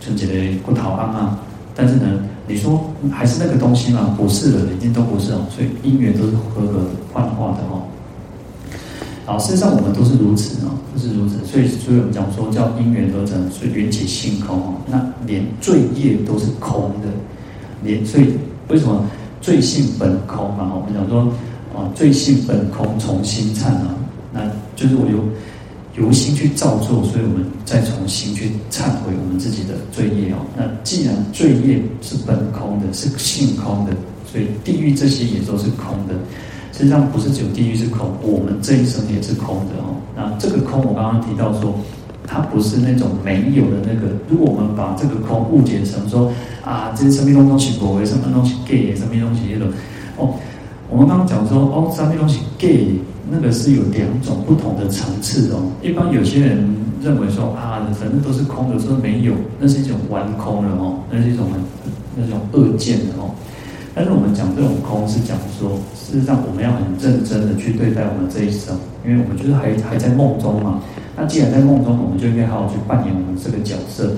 [0.00, 0.32] 存几个
[0.64, 1.38] 骨头安啊？
[1.74, 2.06] 但是呢，
[2.46, 2.82] 你说
[3.12, 4.14] 还是那个东西吗？
[4.16, 5.46] 不是的，已经都不是了。
[5.50, 6.80] 所以因缘都是和合
[7.12, 7.84] 幻化的哦。
[9.28, 11.36] 好，事实上我们都是如此啊，都是如此。
[11.44, 14.74] 所以，所以我们讲说叫因缘合成，所以缘起性空哦。
[14.86, 17.08] 那连罪业都是空的，
[17.84, 18.30] 连所以
[18.68, 19.04] 为什么
[19.42, 20.72] 罪性本空嘛？
[20.74, 21.30] 我们讲说，
[21.76, 23.94] 啊，罪性本空，从心忏啊，
[24.32, 24.40] 那
[24.74, 25.22] 就是我由
[26.02, 30.38] 由心去造作，所以我们再从心去忏悔我们自己的罪业哦。
[30.56, 33.92] 那既然罪业是本空的，是性空的，
[34.32, 36.14] 所以地狱这些也都是空的。
[36.78, 39.98] 实际上不是只有地狱是空，我们这一生也是空的哦。
[40.14, 41.74] 那这个空，我刚刚提到说，
[42.24, 44.14] 它不是那种没有的那个。
[44.28, 46.30] 如果我们把这个空误解成说
[46.64, 49.68] 啊，这什么东西不为，什么东西给，什么东西那种
[50.18, 50.34] 哦，
[50.88, 52.94] 我们刚刚讲说哦，什么东西给，
[53.28, 55.58] 那个是有两种不同的层次哦。
[55.82, 56.64] 一般有些人
[57.02, 61.60] 认为说啊，反正都是空的，说没有，那是一种玩空的哦，那是一种很
[62.14, 63.34] 那种恶见的哦。
[63.98, 70.80] 但是我们讲这种空，是讲说，事实上我们要很认真的去对待我们这一生，因为我们就是还还在梦中嘛。
[71.16, 74.12] 那既然在梦中，我们就应该好好去扮演我们这个角色。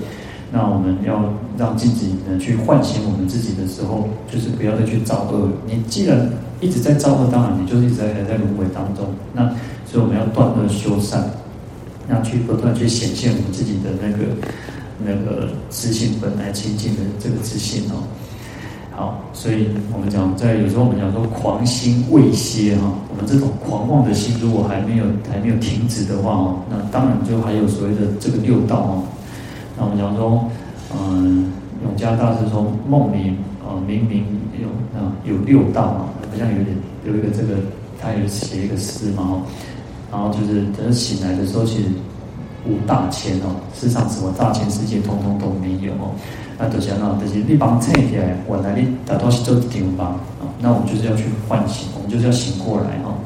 [0.51, 5.49] 那我们要让自己呢去唤醒我们自己的时候，就是不要再去造恶。
[5.65, 9.09] 你既然一直在造恶，当然你就是一直在在轮回当中。
[9.33, 9.49] 那
[9.89, 11.27] 所以我们要断恶修善，
[12.07, 14.29] 那去不断去显现我们自己的那个
[15.03, 18.05] 那个自信本来清净的这个自信哦。
[19.01, 29.03] 好，所以我们讲，在有时候我们讲说狂心未歇哈，我们这种狂妄的心如果还没有还没有停止的话哦，那当然就还有所谓的这个六道哦。
[29.75, 30.45] 那我们讲说，
[30.93, 31.51] 嗯，
[31.83, 33.35] 永嘉大师说梦里
[33.65, 34.23] 啊明明
[34.61, 37.57] 有啊有六道嘛，好像有点有一个这个，
[37.99, 39.41] 他有写一个诗嘛哦，
[40.11, 41.85] 然后就是等醒来的时候，其实
[42.67, 46.13] 五大千哦，世上什么大千世界通通都没有哦。
[46.61, 50.45] 那就是那，就是你帮撑起来，原来你大多是做顶帮啊。
[50.59, 53.17] 那我们就是要去唤醒，我们就是要醒过来哦。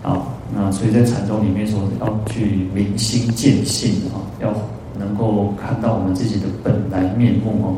[0.00, 4.50] 好，那所以在禅宗里面说，要去明心见性啊，要
[4.98, 7.76] 能够看到我们自己的本来面目哦。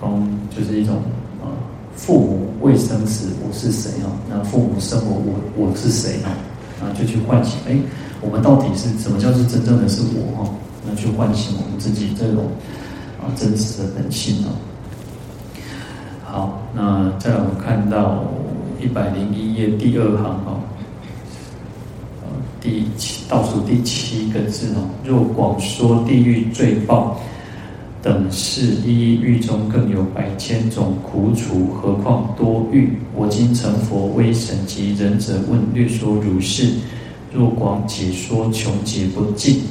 [0.00, 0.96] 公就是一种
[1.42, 1.52] 啊，
[1.94, 4.08] 父母未生时我是谁啊？
[4.30, 6.32] 那父母生我，我我是谁啊？
[6.80, 7.76] 啊，就去唤醒，哎，
[8.22, 10.50] 我们到底是什么叫做真正的是我哈？
[10.88, 12.46] 那去唤醒我们自己这种。
[13.36, 14.50] 真实的本性哦。
[16.24, 18.24] 好，那再来我们看到
[18.80, 20.60] 一百零一页第二行哦，
[22.22, 22.28] 呃，
[22.60, 24.88] 第七倒数第七个字哦。
[25.04, 27.20] 若广说地狱罪报
[28.00, 32.90] 等事，一狱中更有百千种苦楚，何况多狱？
[33.14, 36.74] 我今成佛威神及仁者问略说如是。
[37.32, 39.62] 若广解说，穷劫不尽。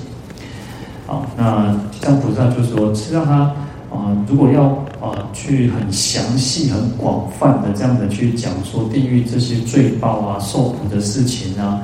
[1.10, 3.52] 好，那地藏菩萨就说，是让他
[3.92, 4.66] 啊、如果要
[5.02, 11.82] 啊、去很详细、很广泛的这样的去讲说地狱这些罪报啊、受苦的事情啊，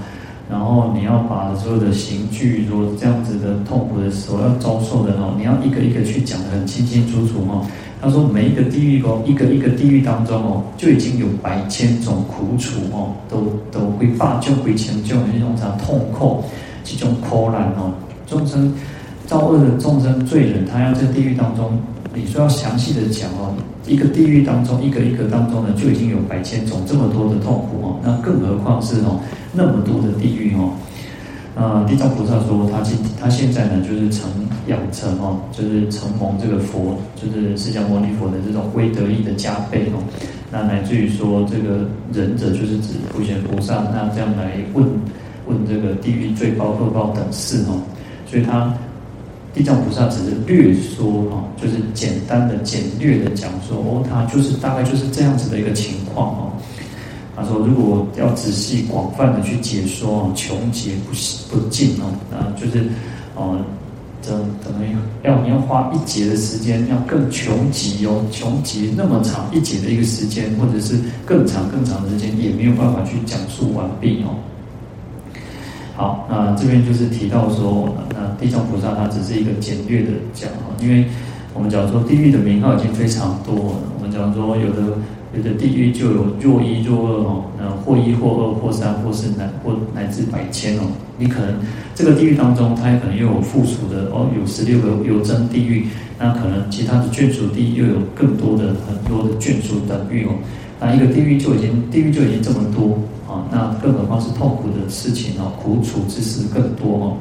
[0.48, 7.66] 然后你要把所有的刑具，如果这样子的痛苦的时候要遭受的哦，你要一个一个去讲得很清清楚楚哦。
[8.00, 16.44] 他说每一个地狱哦，一个一个地狱当中哦，就已经有百千种苦楚哦，都都会发就会成就那种啥痛苦，
[16.84, 17.92] 这种苦难哦，
[18.28, 18.72] 众生。
[19.26, 21.78] 造恶的众生罪人，他要在地狱当中，
[22.14, 23.54] 你说要详细的讲哦，
[23.88, 29.20] 一个地狱当中，一个一个当中呢，就已经有百千种这么多的痛苦哦，那更何况是哦
[29.52, 30.72] 那么多的地狱哦。
[31.56, 34.30] 那，地藏菩萨说他现他现在呢，就是成
[34.68, 40.04] 养成哦，就是承蒙这个佛，就是释迦牟尼佛的这种威德力的加倍哦，
[40.52, 44.86] 那乃至于说这个仁者就是指普贤菩萨，那这样来问
[45.48, 47.82] 问这个地狱罪报恶报等事哦，
[48.30, 48.74] 所以他。
[49.56, 56.52] 地藏菩萨只是略说哦，就是简单的、简略的讲说哦，他就是大概就是这样子的一个情况哦。
[57.38, 61.14] 他说，如果要仔细广泛的去解说哦，穷劫不
[61.50, 62.86] 不尽哦，那就是
[63.36, 63.60] 哦，
[64.22, 64.32] 这
[64.64, 74.36] 等于要你要花一劫的时间，要更穷极哦，穷极那么长一劫的一个时间，或者是更长更长的时间，也没有办法去讲述完毕哦。
[75.96, 81.06] 好，那这边就是提到说，那地藏菩萨他只是一个简略的讲哈，因为
[81.54, 84.98] 我们讲说地狱的名号已经非常多了，我们讲说有的
[85.38, 90.82] 有的地狱就有若一若二哦，那或一或二或三或四乃或乃至百千哦，
[91.18, 91.56] 你可能
[91.96, 95.88] 这个地狱当中，它也可能又有附属的哦，有十六个有真地狱，
[96.20, 100.32] 那可能其他的眷属地又有更多的很多的眷属等狱哦，
[100.82, 103.00] 那一个地狱就已经地狱就已经这么多。
[103.52, 107.18] 那更何况是痛苦的事情哦，苦楚之事更多哦。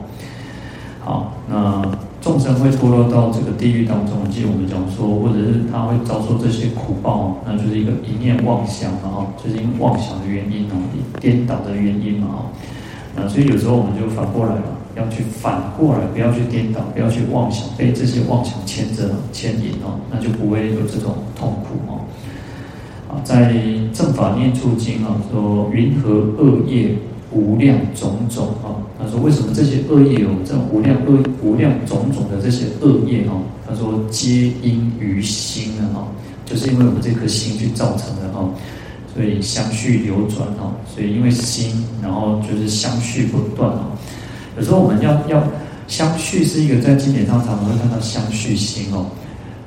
[1.01, 1.83] 好，那
[2.21, 10.81] 众生会堕落到这个地狱当中，即我们讲说，或者是他会遭受这些苦报，那就是一个一念妄想，然后就是因为妄想的原因哦，
[11.21, 12.39] 颠倒的原因嘛哦。
[13.15, 14.63] 那所以有时候我们就反过来了，
[14.97, 22.01] 要去反过来，不要去颠倒，不要去妄想，被这些妄想牵着牵引哦，那就不会有这种痛苦哦。
[23.23, 23.53] 在
[23.93, 26.97] 《正法念处经》啊说，云何恶业
[27.31, 28.81] 无量种种啊？
[28.99, 33.33] 他说为什么这些恶业有这种无量恶无量种种的这些恶业啊？
[33.67, 36.09] 他说皆因于心啊，
[36.45, 38.49] 就是因为我们这颗心去造成的哈。
[39.15, 43.93] 所以相续流转哦，所以因为心，然后就是相续不断哦。
[44.59, 45.41] 有时候我们要要
[45.87, 49.07] 相续是一个在经典上常常会看到相续心哦。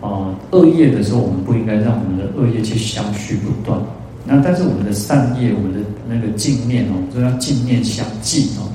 [0.01, 3.79] 啊，恶业的时候我们不应该让我们的恶业去相续不断。
[4.25, 8.67] 那但是我们的善业，我们的那个净念哦，就要净念相继哦。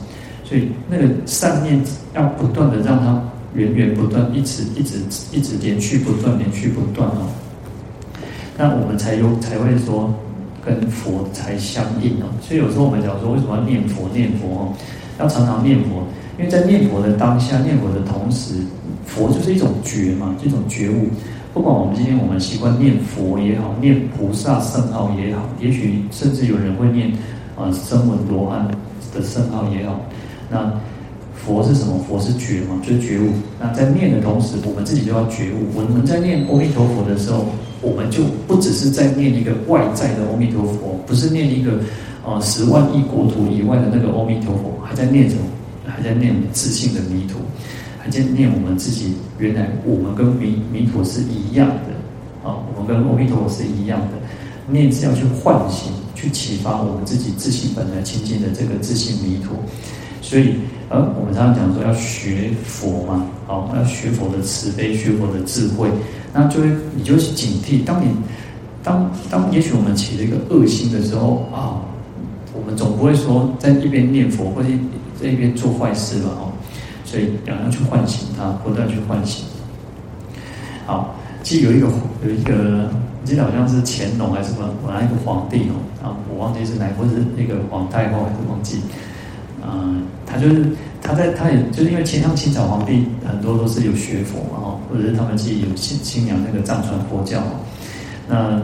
[0.44, 1.82] 所以那个善念
[2.14, 3.22] 要不断的让它
[3.54, 4.98] 源源不断，一直一直
[5.32, 7.28] 一直连续不断，连续不断哦。
[8.56, 10.12] 那我们才有才会说。
[10.64, 14.08] 跟佛才相应哦，所以有时候我们讲说，为什么要念佛？
[14.14, 14.72] 念佛哦，
[15.18, 16.06] 要常常念佛，
[16.38, 18.54] 因为在念佛的当下，念佛的同时，
[19.14, 21.08] 佛就是一种觉嘛，一种觉悟。
[21.52, 27.12] 不管我们今天我们习惯念佛也好，念菩萨圣号也好，也许甚至有人会念
[27.56, 28.66] 啊声闻罗汉
[29.14, 30.00] 的圣号也好，
[30.50, 30.72] 那
[31.34, 31.98] 佛是什么？
[32.08, 33.28] 佛是觉嘛，就是觉悟。
[33.60, 35.68] 那在念的同时，我们自己就要觉悟。
[35.74, 37.46] 我们在念阿弥陀佛的时候。
[37.82, 41.72] 我们就不只是在念一个外在的阿弥陀佛，不是念一个
[42.24, 45.42] 啊、十万亿国土以外的那个阿弥陀佛，还在念什么？
[45.84, 47.40] 还在念自性的弥陀，
[48.02, 51.94] 还在念我们自己原来我们跟弥弥陀是一样的
[52.42, 54.08] 啊，我们跟阿弥陀是一样的。
[54.66, 59.54] 念是要去唤醒、去启发我们自己自性本来清净的这个自性弥陀。
[60.20, 60.54] 所以，
[60.88, 65.88] 而我们常常讲说要学佛嘛，好，要学佛的慈悲，学佛的智慧。
[66.32, 67.84] 那就会，你就去警惕。
[67.84, 68.08] 当你，
[68.82, 71.82] 当当，也许我们起了一个恶心的时候啊，
[72.52, 74.68] 我们总不会说在一边念佛或者
[75.20, 76.30] 在一边做坏事吧？
[76.40, 76.51] 哦，
[77.12, 79.44] 所以要要去唤醒他，不断去唤醒。
[80.86, 81.86] 好，其实有一个
[82.24, 82.88] 有一个，
[83.22, 85.76] 记得好像是乾隆还是什么，哪一个皇帝哦？
[86.02, 88.80] 啊，我忘记是哪，或是那个皇太后还是忘记。
[89.62, 90.64] 嗯，他就是
[91.02, 97.42] 他在他也就是因为清像清朝皇帝很多都是有学佛嘛哈，或者是他们自己有信信仰那个藏传佛教，
[98.26, 98.58] 那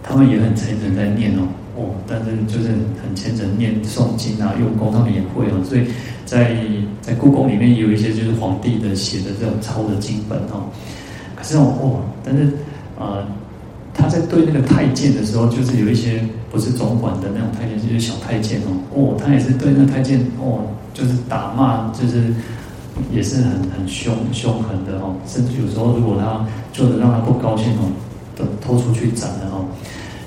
[0.00, 1.42] 他们也很虔诚在念哦
[1.76, 2.68] 哦，但是就是
[3.02, 5.86] 很虔诚念诵经啊，用功他们也会哦，所以
[6.24, 6.56] 在
[7.00, 10.70] 在故宫里面有一些就是皇帝的写的这种抄的经本哦，
[11.36, 12.52] 可是哦，但是
[12.98, 13.24] 呃。
[13.92, 20.62] 他在对那个太监的时候，就是有一些不是总管的那种太监，就是小太监哦，哦，他也是对那太监哦，
[20.94, 22.32] 就是打骂，就是
[23.12, 27.90] 也是很很凶凶狠的哦，甚至有时候如果他做的让他不高兴哦，
[28.36, 29.66] 都拖出去斩了哦。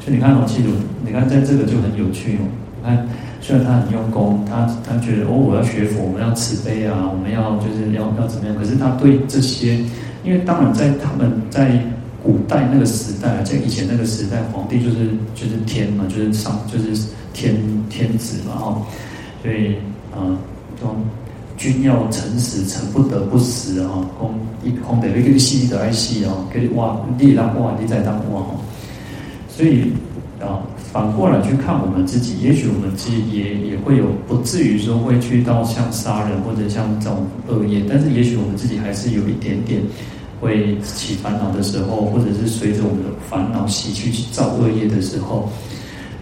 [0.05, 0.69] 就你看哦，记住，
[1.05, 2.41] 你看在这个就很有趣哦。
[2.81, 3.07] 你看，
[3.41, 8.55] 虽然他很用功，他他觉得哦，我要学佛，我们要慈悲啊，我们要就是要要怎么样？
[8.55, 9.77] 可是他对这些，
[10.23, 11.81] 因为当然在他们在。
[12.23, 17.53] 古代那个时代在，以前那个时代，皇帝就是就是天嘛，就是上就是天
[17.89, 18.81] 天子嘛，哦，
[19.41, 19.75] 所以
[20.15, 20.31] 啊，
[20.79, 20.95] 说、呃、
[21.57, 28.41] 君要臣死，臣不得不死啊，空一空得一个戏得爱戏哦，给你哇，你当哇，你在当哇，
[29.55, 29.91] 所以
[30.41, 30.61] 啊，
[30.91, 39.81] 反过来去看我们自己，也许我们自己也也会有，不至于说会去到像杀人或者像这种恶业，但是也许我们自己还是有一点点。
[40.41, 45.47] 会起烦恼的时候，或者是随着我们的烦恼习去造恶业的时候，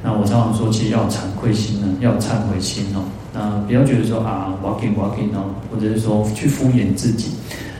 [0.03, 3.01] 那我常常说，其实要惭愧心呢，要忏悔心哦。
[3.33, 7.31] 那不要觉得说啊，我要给我要给哦，或者是说去敷衍自己。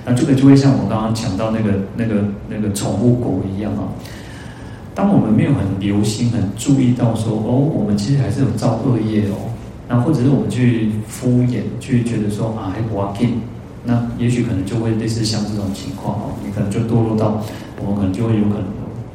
[0.03, 3.85] 那这个就会像我刚刚讲到那个那个那个宠物狗一样啊。
[4.93, 9.36] 当我们没有很留心、很注意到说哦，我们其实还是有造恶业哦。
[9.88, 13.27] 那或者是我们去敷衍，去觉得说啊，还我要给。
[13.84, 17.41] 那也许可能就会类似像这种情况哦，你可能就堕落到，
[17.80, 18.63] 我们可能就会有可能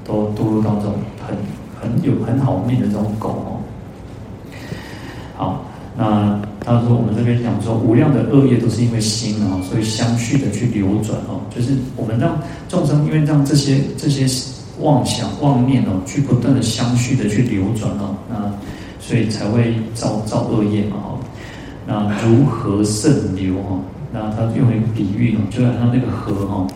[0.04, 0.94] 都堕落到这种
[1.26, 1.36] 很
[1.80, 3.60] 很有很好命的这种狗哦。
[5.36, 5.64] 好，
[5.96, 12.36] 那他说我们这边讲说无量的恶业都是因为心啊，所以相续的去流转哦，就是我们让
[12.68, 14.26] 众生因为让这些这些
[14.80, 18.52] 妄想妄念哦，去不断的相续的去流转哦，那
[19.00, 21.18] 所以才会造造恶业嘛哦。
[21.86, 23.78] 那如何渗流哈？
[24.12, 26.66] 那他用一个比喻哦，就好像那个河哈，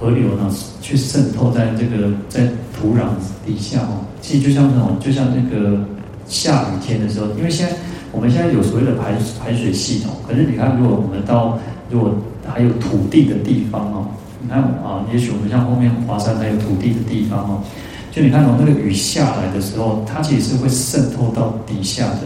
[0.00, 3.08] 河流呢去渗透在这个在土壤
[3.46, 5.78] 底下哦，其实就像那种就像那个
[6.26, 7.74] 下雨天的时候，因为现在
[8.12, 11.58] 我们现在有所谓的排排水系统，可是你看，如果我们到
[11.90, 12.14] 如果
[12.46, 14.06] 还有土地的地方哦，
[14.42, 17.62] 你看啊，也许我们像后面华山还有土地的地方哦，
[18.10, 22.20] 就你看到那个雨下来的时候，它其实是会渗透到底下的，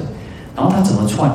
[0.56, 1.30] 然后它怎么串？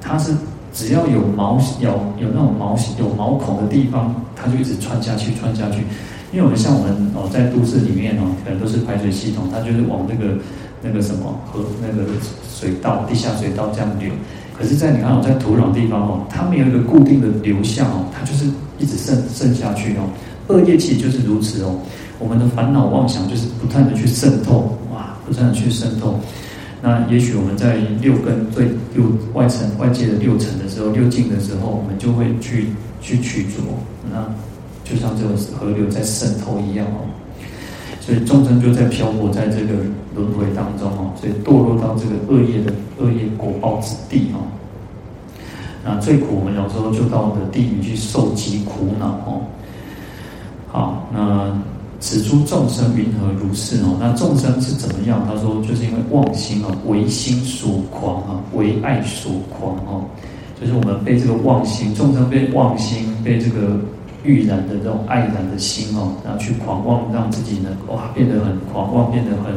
[0.00, 0.32] 它是。
[0.74, 1.88] 只要有毛有
[2.20, 5.78] 有那种毛有毛孔的地方，它就一直穿下去，穿下去。
[6.32, 10.36] 因为我们像我们哦，在都市里面哦，可能都是排水系统，它就是往那个
[10.82, 12.04] 那个什么河那个
[12.46, 14.10] 水道、地下水道这样流。
[14.58, 18.46] 可是，在你看我在土壤地方哦，它没有一个固定的流向哦，它就是
[18.78, 20.08] 一直渗渗下去哦。
[20.48, 21.78] 恶业气就是如此哦，
[22.18, 26.18] 我们的烦恼妄想就是不断的去渗透，哇，不断的去渗透。
[26.80, 29.04] 那也许我们在六根最六
[29.34, 32.68] 外层外界的六层的时候，六境的时候，我们就会去
[33.00, 33.58] 去取着，
[34.10, 34.24] 那
[34.84, 37.04] 就像这个河流在渗透一样哦。
[38.06, 39.72] 所以众生就在漂泊在这个
[40.14, 44.46] 轮回当中哦，所以堕落到这个恶业的恶业果报之地哦。
[45.84, 49.42] 那最苦，我们有时候就到的地狱去受极苦恼哦。
[50.68, 51.52] 好，那
[51.98, 53.96] 此诸众生云何如是哦？
[53.98, 55.26] 那众生是怎么样？
[55.26, 60.04] 他说，就是因为妄心啊，为心所狂啊，为爱所狂哦。
[60.60, 63.80] 就是我们被这个妄心，众生被妄心被这个。
[64.26, 69.54] 欲燃的这种爱燃的心哦，然后去狂妄，让自己呢哇变得很狂妄，变得很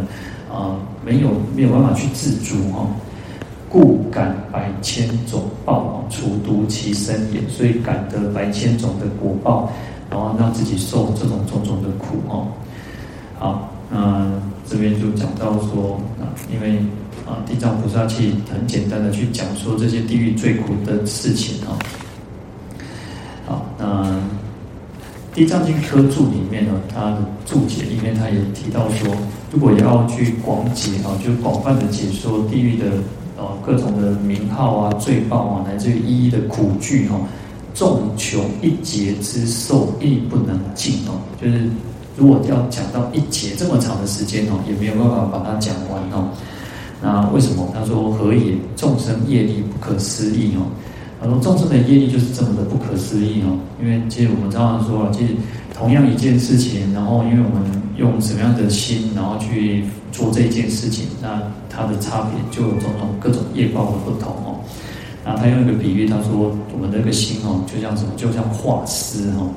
[0.56, 2.88] 啊、没有没有办法去自主哦，
[3.70, 9.72] 故感百千种报哦，除毒其身也，所以感得百千种的果报，
[10.10, 12.48] 然后让自己受这种种种的苦哦。
[13.38, 14.28] 好，那
[14.68, 16.78] 这边就讲到说啊，因为
[17.28, 21.78] 啊地藏菩萨去很简单的去讲说这些地狱最苦的事情哦。
[23.46, 23.86] 好，那。
[25.34, 29.08] 《地藏经》科注里面呢，它的注解里面，它也提到说，
[29.52, 32.86] 如果要去广解啊，就广泛的解说地狱的
[33.38, 37.16] 啊各种的名号啊、罪报啊，乃至于一一的苦具哈，
[37.74, 41.22] 众穷一劫之寿亦不能尽哦。
[41.42, 41.70] 就是
[42.18, 46.28] 如果要讲到一劫这么长的时间哦，也没有办法把它讲完哦。
[47.02, 47.70] 那为什么？
[47.74, 48.56] 他说何也？
[48.76, 50.68] 众生业力不可思议哦。
[51.20, 55.34] 很多：“众生的业力就是这么的不可思议哦，因为其实我们常常说了，其实
[55.74, 64.64] 同样一件事情，然后因为我们用什么样的心，然后去做这件事情，那它的差别就有种种各种业报的不同哦。
[65.26, 68.12] 然后他用一个比喻，他说我们这个心哦，就像什么？
[68.16, 69.52] 就像画师哦，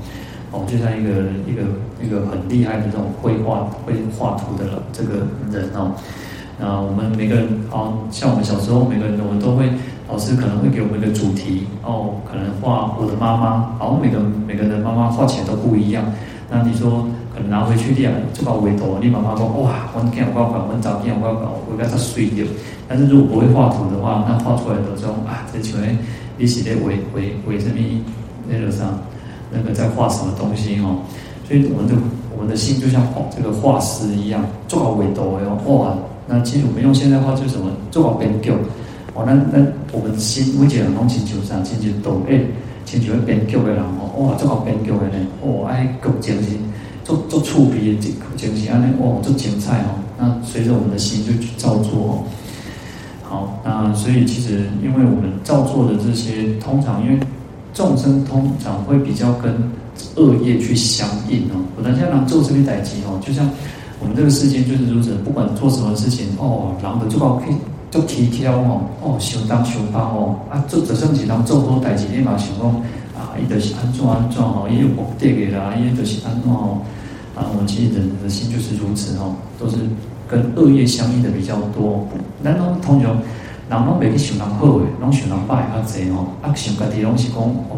[0.51, 1.11] 哦，就像一个
[1.47, 1.63] 一个
[2.05, 5.93] 一个很厉害的这种绘画会画图的这个人哦。
[6.59, 9.71] 那我们每个人，哦，像我们小时候，每个人我们都会。”
[10.09, 16.05] 老师可能会给我们一个主题哦，可能画我的妈妈，然后每个每个人妈妈画起来都不一样。
[16.51, 22.45] 那你说可能拿回去练，这把围头，你妈妈说哇，我今天画画，我早今天画画，我该他碎掉。
[22.87, 25.97] 但是如果不会画图的话，那画出来的这种啊，这全
[26.37, 27.75] 你写的围围围什么
[28.47, 28.85] 那个啥，
[29.51, 31.01] 那个在画什么东西哦。
[31.49, 31.95] 所以我们的
[32.37, 35.95] 我们的心就像画这个画师一样，做好围头哟，哇！
[36.27, 38.53] 那其实我们用现在话就是什么，做好编构。
[39.15, 42.47] 哦，那那我们心每一个人拢亲像啥，亲像动诶，
[42.87, 46.57] 亲像编剧的人哦，哇，做好编剧的呢，哦，爱够精神，
[47.05, 48.01] 做做触笔的
[48.37, 50.01] 精神安尼，哇，做精彩哦。
[50.19, 52.25] 那随着我们的心就去照做哦。
[53.23, 57.19] 好，那所以其实因为我们照做的这些，通常因为
[57.75, 59.53] 众生通常会比较跟
[60.17, 61.61] 恶业去相应哦。
[61.77, 63.47] 我等下让做这边代志哦，就像
[64.01, 67.55] 我们这个世间就是如此，不管做什么事情哦，狼的做好可以。
[67.93, 72.67] 做起挑哦，哦，想当想当哦，啊，做就算是人做好代志，你嘛想讲
[73.15, 76.81] 啊，伊就是安怎安怎哦，伊有目的的啦，伊就是安怎哦，
[77.37, 79.77] 啊，我们其实人的心就是如此哦，都是
[80.27, 82.09] 跟恶业相应的比较多。
[82.43, 87.77] 咱拢通常人拢袂去想人好诶，拢想人坏较济哦，啊，想家己拢是讲哦，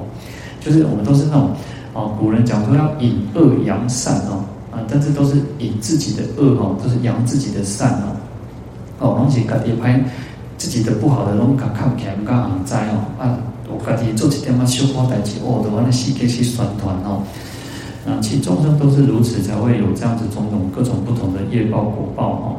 [0.61, 1.51] 就是我们都是那种
[1.93, 8.15] 哦，古人讲说要隐恶扬善哦，啊，但是都是隐自己的恶哦，都是扬自己的善哦。
[9.01, 10.01] 哦，拢是家己歹
[10.57, 13.05] 自己的不好的拢甲看起来毋敢知哦。
[13.19, 13.39] 啊，
[13.69, 17.23] 我家己做一点仔小破代志，哦，都安尼世界去宣传哦。
[18.07, 22.57] 啊，其实众生都是如此，才会有这样子种种各种不同的业报果报哦。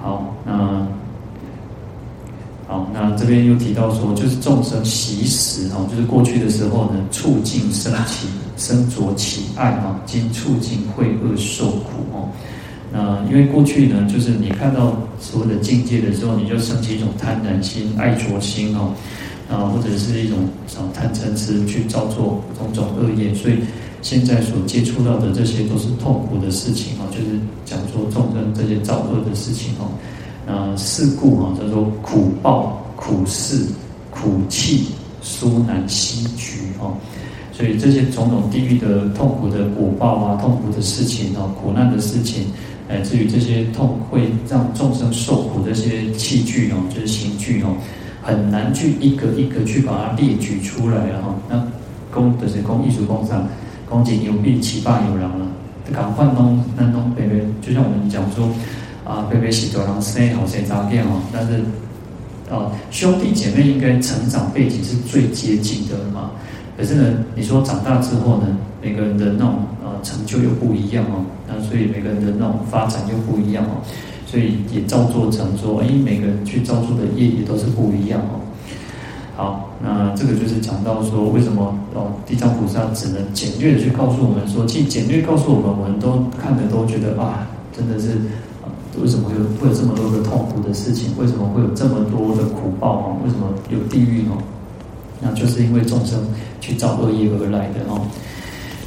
[0.00, 0.86] 好，那
[2.68, 12.28] 好，那这边又提到说，就是众生昔时哦，就是过去的时候呢，触境生起生着起爱啊，今促进会恶受苦哦。
[12.98, 18.94] 那因为过去呢，就是你看到所有的境界的时候，你就升起一种贪婪心、爱着心哦，
[19.50, 20.38] 啊，或者是一种
[20.78, 23.58] 啊贪嗔痴去造作种种恶业，所以
[24.00, 29.92] 现在所接触到的这些都是痛苦的事情哦，就是讲说众生这些造恶的事情哦，
[30.50, 33.66] 啊，事故哈叫做苦报、苦事、
[34.10, 34.86] 苦气，
[35.20, 36.96] 殊难悉举哦，
[37.52, 42.46] 所以这些种种地狱的痛苦的果报啊，痛苦的事情哦，苦难的事情。
[42.88, 47.74] 乃至于这些痛会让众生受苦的这些器具哦，就是刑具哦，
[48.22, 51.34] 很难去一个一个去把它列举出来了哈。
[51.48, 51.66] 那
[52.10, 53.48] 工的是工艺术工厂，
[53.88, 55.46] 工景有必七八有人了，
[55.92, 58.48] 赶快弄那弄北北，就像我们讲说
[59.04, 61.64] 啊，北北喜多郎生好谁杂变哦，但是
[62.48, 66.30] 啊兄弟姐妹应该成长背景是最接近的嘛。
[66.76, 68.46] 可是呢，你说长大之后呢，
[68.82, 73.80] 每个人的那种呃成就又不一样哦，那所以每个人的那种发展又不一样哦，
[74.26, 78.44] 所以也造作成说，哎，每个人去造作的业也都是不一样哦。
[79.36, 88.20] 好，那这个就是讲到说，为什么哦，地藏菩萨只能简略的去告诉我们说，既简略告诉我们，我们都看的都觉得啊，真的是，
[89.00, 91.12] 为什么会有会有这么多的痛苦的事情？
[91.18, 93.06] 为什么会有这么多的苦报啊？
[93.24, 94.36] 为什么有地狱哦？
[95.20, 96.28] 那就是因为众生
[96.60, 98.06] 去造恶业而来的哦。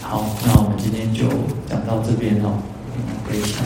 [0.01, 1.25] 好，那我们今天就
[1.69, 2.59] 讲到这边哦。
[3.27, 3.65] 可以看。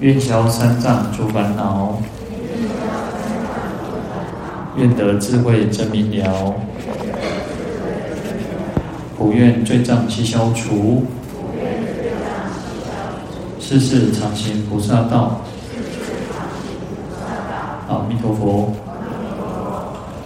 [0.00, 1.98] 愿消三障诸烦恼，
[4.76, 6.54] 愿得智慧真明了，
[9.16, 11.06] 不愿罪障悉消除，
[13.58, 15.40] 世世常行菩萨道。
[17.88, 18.74] 阿弥陀佛。